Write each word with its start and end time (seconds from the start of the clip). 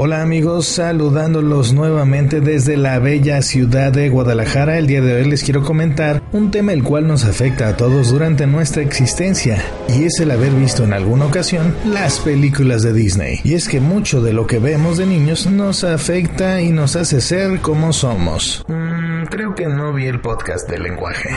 Hola 0.00 0.22
amigos, 0.22 0.66
saludándolos 0.68 1.72
nuevamente 1.72 2.40
desde 2.40 2.76
la 2.76 3.00
bella 3.00 3.42
ciudad 3.42 3.90
de 3.90 4.08
Guadalajara. 4.08 4.78
El 4.78 4.86
día 4.86 5.00
de 5.00 5.14
hoy 5.14 5.28
les 5.28 5.42
quiero 5.42 5.64
comentar 5.64 6.22
un 6.30 6.52
tema 6.52 6.72
el 6.72 6.84
cual 6.84 7.08
nos 7.08 7.24
afecta 7.24 7.66
a 7.66 7.76
todos 7.76 8.12
durante 8.12 8.46
nuestra 8.46 8.80
existencia 8.80 9.60
y 9.88 10.04
es 10.04 10.20
el 10.20 10.30
haber 10.30 10.52
visto 10.52 10.84
en 10.84 10.92
alguna 10.92 11.24
ocasión 11.24 11.74
las 11.84 12.20
películas 12.20 12.82
de 12.82 12.92
Disney. 12.92 13.40
Y 13.42 13.54
es 13.54 13.68
que 13.68 13.80
mucho 13.80 14.22
de 14.22 14.32
lo 14.32 14.46
que 14.46 14.60
vemos 14.60 14.98
de 14.98 15.06
niños 15.06 15.50
nos 15.50 15.82
afecta 15.82 16.62
y 16.62 16.70
nos 16.70 16.94
hace 16.94 17.20
ser 17.20 17.58
como 17.60 17.92
somos. 17.92 18.64
Mm, 18.68 19.07
creo 19.28 19.54
que 19.54 19.66
no 19.66 19.92
vi 19.92 20.06
el 20.06 20.20
podcast 20.20 20.68
del 20.68 20.82
lenguaje. 20.82 21.30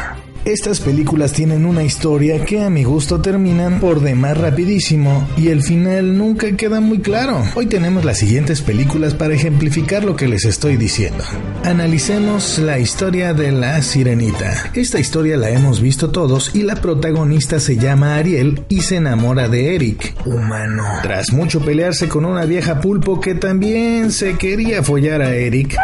Estas 0.43 0.79
películas 0.79 1.33
tienen 1.33 1.67
una 1.67 1.83
historia 1.83 2.43
que 2.43 2.63
a 2.63 2.69
mi 2.71 2.83
gusto 2.83 3.21
terminan 3.21 3.79
por 3.79 3.99
demás 3.99 4.35
rapidísimo 4.35 5.29
y 5.37 5.49
el 5.49 5.61
final 5.61 6.17
nunca 6.17 6.55
queda 6.57 6.79
muy 6.79 6.99
claro. 6.99 7.43
Hoy 7.53 7.67
tenemos 7.67 8.03
las 8.05 8.17
siguientes 8.17 8.61
películas 8.61 9.13
para 9.13 9.35
ejemplificar 9.35 10.03
lo 10.03 10.15
que 10.15 10.27
les 10.27 10.45
estoy 10.45 10.77
diciendo. 10.77 11.23
Analicemos 11.63 12.57
la 12.57 12.79
historia 12.79 13.35
de 13.35 13.51
la 13.51 13.83
sirenita. 13.83 14.71
Esta 14.73 14.99
historia 14.99 15.37
la 15.37 15.51
hemos 15.51 15.79
visto 15.79 16.09
todos 16.09 16.55
y 16.55 16.63
la 16.63 16.75
protagonista 16.75 17.59
se 17.59 17.77
llama 17.77 18.15
Ariel 18.15 18.65
y 18.67 18.81
se 18.81 18.95
enamora 18.95 19.47
de 19.47 19.75
Eric, 19.75 20.15
humano. 20.25 20.85
Tras 21.03 21.31
mucho 21.33 21.59
pelearse 21.59 22.09
con 22.09 22.25
una 22.25 22.45
vieja 22.45 22.81
pulpo 22.81 23.21
que 23.21 23.35
también 23.35 24.11
se 24.11 24.37
quería 24.39 24.81
follar 24.81 25.21
a 25.21 25.35
Eric, 25.35 25.75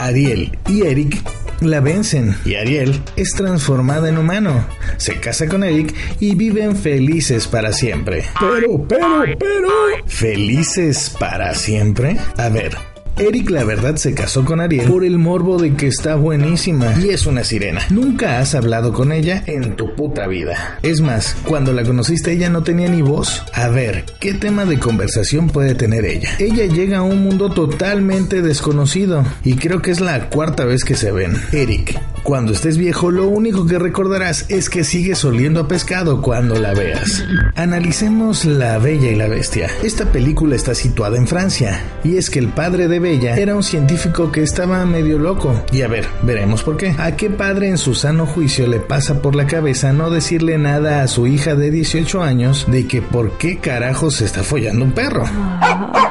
Ariel 0.00 0.58
y 0.68 0.82
Eric 0.82 1.22
la 1.60 1.80
vencen 1.80 2.34
y 2.44 2.54
Ariel 2.54 3.02
es 3.16 3.32
transformada 3.32 4.08
en 4.08 4.16
humano. 4.18 4.66
Se 4.96 5.20
casa 5.20 5.46
con 5.46 5.62
Eric 5.62 5.94
y 6.18 6.34
viven 6.34 6.74
felices 6.74 7.46
para 7.46 7.72
siempre. 7.72 8.24
Pero, 8.40 8.82
pero, 8.88 9.24
pero... 9.38 9.68
¿Felices 10.06 11.14
para 11.18 11.54
siempre? 11.54 12.16
A 12.38 12.48
ver, 12.48 12.76
Eric 13.16 13.50
la 13.50 13.64
verdad 13.64 13.96
se 13.96 14.14
casó 14.14 14.44
con 14.44 14.60
Ariel 14.60 14.90
por 14.90 15.04
el 15.04 15.18
morbo 15.18 15.58
de 15.58 15.74
que 15.74 15.86
está 15.86 16.14
buenísima 16.16 16.94
y 17.02 17.10
es 17.10 17.26
una 17.26 17.44
sirena. 17.44 17.82
Nunca 17.90 18.38
has 18.38 18.54
hablado 18.54 18.92
con 18.92 19.12
ella 19.12 19.42
en 19.46 19.76
tu 19.76 19.94
puta 19.94 20.26
vida. 20.26 20.78
Es 20.82 21.00
más, 21.00 21.36
cuando 21.46 21.72
la 21.72 21.82
conociste 21.82 22.32
ella 22.32 22.48
no 22.48 22.62
tenía 22.62 22.88
ni 22.88 23.02
voz. 23.02 23.42
A 23.52 23.68
ver, 23.68 24.04
¿qué 24.20 24.34
tema 24.34 24.64
de 24.64 24.78
conversación 24.78 25.48
puede 25.48 25.74
tener 25.74 26.04
ella? 26.04 26.30
Ella 26.38 26.66
llega 26.66 26.98
a 26.98 27.02
un 27.02 27.22
mundo 27.22 27.50
totalmente 27.50 28.42
desconocido 28.42 29.24
y 29.44 29.56
creo 29.56 29.82
que 29.82 29.90
es 29.90 30.00
la 30.00 30.28
cuarta 30.30 30.64
vez 30.64 30.84
que 30.84 30.94
se 30.94 31.12
ven. 31.12 31.36
Eric, 31.52 32.00
cuando 32.22 32.52
estés 32.52 32.76
viejo, 32.76 33.10
lo 33.10 33.28
único 33.28 33.66
que 33.66 33.78
recordarás 33.78 34.46
es 34.50 34.68
que 34.68 34.84
sigues 34.84 35.24
oliendo 35.24 35.60
a 35.60 35.68
pescado 35.68 36.20
cuando 36.20 36.58
la 36.58 36.74
veas. 36.74 37.24
Analicemos 37.56 38.44
La 38.44 38.78
Bella 38.78 39.10
y 39.10 39.16
la 39.16 39.26
Bestia. 39.26 39.68
Esta 39.82 40.12
película 40.12 40.54
está 40.54 40.74
situada 40.74 41.16
en 41.16 41.26
Francia, 41.26 41.82
y 42.04 42.16
es 42.16 42.30
que 42.30 42.38
el 42.38 42.48
padre 42.48 42.88
de 42.88 42.99
Bella 43.00 43.36
era 43.36 43.56
un 43.56 43.62
científico 43.62 44.30
que 44.30 44.42
estaba 44.42 44.84
medio 44.86 45.18
loco. 45.18 45.64
Y 45.72 45.82
a 45.82 45.88
ver, 45.88 46.06
veremos 46.22 46.62
por 46.62 46.76
qué. 46.76 46.94
¿A 46.98 47.16
qué 47.16 47.30
padre 47.30 47.68
en 47.68 47.78
su 47.78 47.94
sano 47.94 48.26
juicio 48.26 48.66
le 48.66 48.80
pasa 48.80 49.20
por 49.22 49.34
la 49.34 49.46
cabeza 49.46 49.92
no 49.92 50.10
decirle 50.10 50.58
nada 50.58 51.02
a 51.02 51.08
su 51.08 51.26
hija 51.26 51.54
de 51.54 51.70
18 51.70 52.22
años 52.22 52.66
de 52.68 52.86
que 52.86 53.02
por 53.02 53.38
qué 53.38 53.58
carajo 53.58 54.10
se 54.10 54.24
está 54.24 54.42
follando 54.42 54.84
un 54.84 54.92
perro? 54.92 55.24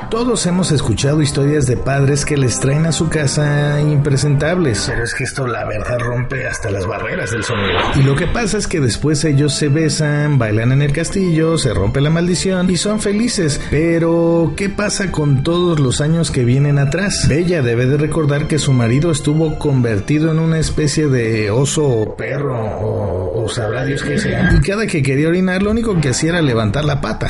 Todos 0.10 0.48
hemos 0.48 0.72
escuchado 0.72 1.22
historias 1.22 1.68
de 1.68 1.78
padres 1.78 2.26
que 2.26 2.36
les 2.36 2.60
traen 2.60 2.88
a 2.88 2.92
su 2.92 3.10
casa 3.10 3.80
impresentables. 3.80 4.86
Pero 4.88 5.04
es 5.04 5.14
que 5.14 5.24
esto 5.24 5.46
la 5.46 5.66
verdad 5.66 6.00
rompe 6.00 6.48
hasta 6.48 6.72
las 6.72 6.88
barreras 6.88 7.30
del 7.30 7.44
sonido. 7.44 7.80
Y 7.96 8.02
lo 8.02 8.16
que 8.16 8.26
pasa 8.26 8.58
es 8.58 8.68
que 8.68 8.80
después 8.80 9.24
ellos 9.24 9.54
se 9.54 9.70
besan, 9.70 10.40
bailan 10.40 10.72
en 10.72 10.82
el 10.82 10.94
castillo, 10.94 11.60
se 11.60 11.76
rompe 11.76 12.02
la 12.02 12.10
maldición 12.10 12.72
y 12.72 12.78
son 12.78 13.00
felices. 13.00 13.62
Pero, 13.70 14.54
¿qué 14.58 14.70
pasa 14.70 15.12
con 15.12 15.44
todos 15.44 15.80
los 15.80 16.02
años 16.02 16.32
que 16.32 16.44
vienen 16.44 16.79
atrás? 16.80 17.28
Bella 17.28 17.62
debe 17.62 17.86
de 17.86 17.98
recordar 17.98 18.48
que 18.48 18.60
su 18.60 18.74
marido 18.74 19.12
estuvo 19.12 19.58
convertido 19.60 20.32
en 20.32 20.40
una 20.40 20.60
especie 20.60 21.08
de 21.08 21.52
oso 21.52 21.88
o 21.88 22.16
perro 22.16 22.60
o, 22.60 23.44
o 23.44 23.50
sabrá 23.50 23.86
Dios 23.86 24.04
qué 24.04 24.18
sea. 24.18 24.52
Y 24.54 24.62
cada 24.62 24.88
que 24.88 25.04
quería 25.04 25.28
orinar 25.28 25.62
lo 25.62 25.72
único 25.72 26.00
que 26.00 26.10
hacía 26.10 26.32
era 26.32 26.42
levantar 26.42 26.86
la 26.86 27.02
pata. 27.02 27.30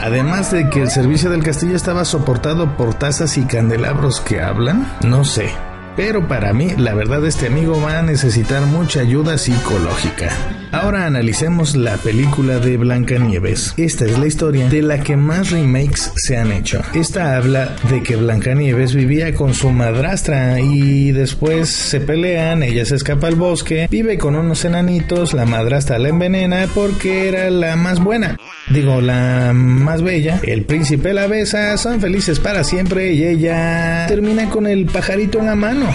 Además 0.00 0.52
de 0.52 0.70
que 0.70 0.82
el 0.82 0.90
servicio 0.90 1.30
del 1.30 1.42
castillo 1.42 1.74
estaba 1.74 2.04
soportado 2.04 2.76
por 2.76 2.94
tazas 2.94 3.36
y 3.36 3.42
candelabros 3.42 4.20
que 4.20 4.40
hablan, 4.40 4.86
no 5.02 5.24
sé. 5.24 5.50
Pero 5.98 6.28
para 6.28 6.52
mí, 6.52 6.68
la 6.76 6.94
verdad, 6.94 7.26
este 7.26 7.48
amigo 7.48 7.82
va 7.82 7.98
a 7.98 8.02
necesitar 8.02 8.64
mucha 8.66 9.00
ayuda 9.00 9.36
psicológica. 9.36 10.30
Ahora 10.70 11.06
analicemos 11.06 11.74
la 11.74 11.96
película 11.96 12.60
de 12.60 12.76
Blancanieves. 12.76 13.74
Esta 13.76 14.04
es 14.04 14.16
la 14.16 14.26
historia 14.26 14.68
de 14.68 14.82
la 14.82 15.00
que 15.00 15.16
más 15.16 15.50
remakes 15.50 16.12
se 16.14 16.36
han 16.36 16.52
hecho. 16.52 16.82
Esta 16.94 17.36
habla 17.36 17.74
de 17.90 18.02
que 18.04 18.14
Blancanieves 18.14 18.94
vivía 18.94 19.34
con 19.34 19.54
su 19.54 19.70
madrastra 19.70 20.60
y 20.60 21.10
después 21.10 21.68
se 21.68 22.00
pelean, 22.00 22.62
ella 22.62 22.84
se 22.84 22.94
escapa 22.94 23.26
al 23.26 23.34
bosque, 23.34 23.88
vive 23.90 24.18
con 24.18 24.36
unos 24.36 24.64
enanitos, 24.64 25.34
la 25.34 25.46
madrastra 25.46 25.98
la 25.98 26.10
envenena 26.10 26.68
porque 26.76 27.28
era 27.28 27.50
la 27.50 27.74
más 27.74 27.98
buena. 27.98 28.36
Digo, 28.70 29.00
la 29.00 29.52
más 29.54 30.02
bella. 30.02 30.40
El 30.42 30.64
príncipe 30.64 31.14
la 31.14 31.26
besa, 31.26 31.76
son 31.78 32.00
felices 32.00 32.38
para 32.38 32.64
siempre 32.64 33.12
y 33.12 33.24
ella 33.24 34.06
termina 34.06 34.48
con 34.50 34.66
el 34.66 34.86
pajarito 34.86 35.38
en 35.38 35.46
la 35.46 35.54
mano. 35.54 35.86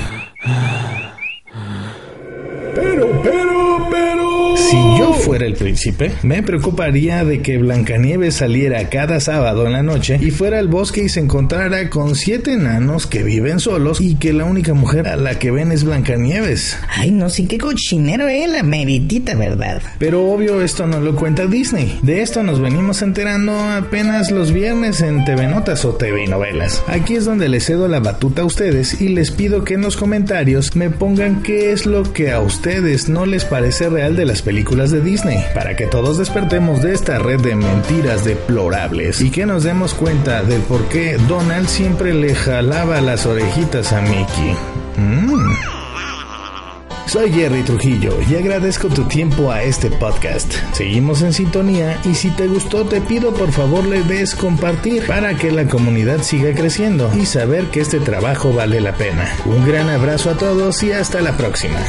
Pero, 2.75 3.21
pero. 3.21 3.42
Fuera 5.33 5.47
el 5.47 5.55
príncipe, 5.55 6.11
me 6.21 6.43
preocuparía 6.43 7.25
de 7.25 7.41
que 7.41 7.57
Blancanieves 7.57 8.35
saliera 8.35 8.87
cada 8.89 9.19
sábado 9.19 9.65
en 9.65 9.73
la 9.73 9.81
noche 9.81 10.19
y 10.21 10.29
fuera 10.29 10.59
al 10.59 10.67
bosque 10.67 11.05
y 11.05 11.09
se 11.09 11.21
encontrara 11.21 11.89
con 11.89 12.13
siete 12.13 12.53
enanos 12.53 13.07
que 13.07 13.23
viven 13.23 13.59
solos 13.59 13.99
y 13.99 14.13
que 14.13 14.31
la 14.31 14.45
única 14.45 14.75
mujer 14.75 15.07
a 15.07 15.15
la 15.15 15.39
que 15.39 15.49
ven 15.49 15.71
es 15.71 15.85
Blancanieves. 15.85 16.77
Ay, 16.87 17.09
no 17.09 17.31
sé 17.31 17.47
qué 17.47 17.57
cochinero, 17.57 18.27
eh, 18.27 18.45
la 18.47 18.61
meritita, 18.61 19.33
¿verdad? 19.33 19.81
Pero 19.97 20.23
obvio 20.31 20.61
esto 20.61 20.85
no 20.85 20.99
lo 20.99 21.15
cuenta 21.15 21.47
Disney. 21.47 21.97
De 22.03 22.21
esto 22.21 22.43
nos 22.43 22.61
venimos 22.61 23.01
enterando 23.01 23.57
apenas 23.57 24.29
los 24.29 24.51
viernes 24.51 25.01
en 25.01 25.25
TV 25.25 25.47
Notas 25.47 25.83
o 25.83 25.95
TV 25.95 26.27
Novelas. 26.27 26.83
Aquí 26.85 27.15
es 27.15 27.25
donde 27.25 27.49
les 27.49 27.65
cedo 27.65 27.87
la 27.87 28.01
batuta 28.01 28.43
a 28.43 28.45
ustedes 28.45 29.01
y 29.01 29.09
les 29.09 29.31
pido 29.31 29.63
que 29.63 29.73
en 29.73 29.81
los 29.81 29.97
comentarios 29.97 30.75
me 30.75 30.91
pongan 30.91 31.41
qué 31.41 31.71
es 31.71 31.87
lo 31.87 32.13
que 32.13 32.29
a 32.29 32.39
ustedes 32.39 33.09
no 33.09 33.25
les 33.25 33.45
parece 33.45 33.89
real 33.89 34.15
de 34.15 34.25
las 34.25 34.43
películas 34.43 34.91
de 34.91 35.01
Para 35.53 35.75
que 35.75 35.87
todos 35.87 36.17
despertemos 36.17 36.81
de 36.81 36.93
esta 36.93 37.17
red 37.17 37.39
de 37.39 37.55
mentiras 37.55 38.25
deplorables 38.25 39.21
y 39.21 39.31
que 39.31 39.45
nos 39.45 39.63
demos 39.63 39.93
cuenta 39.93 40.43
del 40.43 40.61
por 40.61 40.83
qué 40.89 41.17
Donald 41.29 41.67
siempre 41.67 42.13
le 42.13 42.35
jalaba 42.35 42.99
las 42.99 43.25
orejitas 43.25 43.93
a 43.93 44.01
Mickey. 44.01 44.55
Mm. 44.97 45.53
Soy 47.05 47.31
Jerry 47.31 47.63
Trujillo 47.63 48.17
y 48.29 48.35
agradezco 48.35 48.89
tu 48.89 49.03
tiempo 49.03 49.49
a 49.51 49.63
este 49.63 49.89
podcast. 49.91 50.53
Seguimos 50.73 51.21
en 51.21 51.31
sintonía 51.31 51.97
y 52.03 52.15
si 52.15 52.29
te 52.31 52.47
gustó 52.47 52.85
te 52.85 52.99
pido 52.99 53.33
por 53.33 53.51
favor 53.51 53.85
le 53.85 54.03
des 54.03 54.35
compartir 54.35 55.05
para 55.05 55.35
que 55.35 55.51
la 55.51 55.67
comunidad 55.67 56.21
siga 56.21 56.53
creciendo 56.53 57.09
y 57.15 57.25
saber 57.25 57.65
que 57.67 57.79
este 57.79 57.99
trabajo 57.99 58.51
vale 58.51 58.81
la 58.81 58.95
pena. 58.95 59.31
Un 59.45 59.65
gran 59.65 59.89
abrazo 59.89 60.31
a 60.31 60.37
todos 60.37 60.83
y 60.83 60.91
hasta 60.91 61.21
la 61.21 61.37
próxima. 61.37 61.79